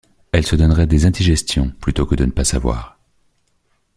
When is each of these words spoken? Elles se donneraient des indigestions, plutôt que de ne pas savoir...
Elles 0.31 0.47
se 0.47 0.55
donneraient 0.55 0.87
des 0.87 1.05
indigestions, 1.05 1.73
plutôt 1.79 2.07
que 2.07 2.15
de 2.15 2.25
ne 2.25 2.31
pas 2.31 2.43
savoir... 2.43 2.97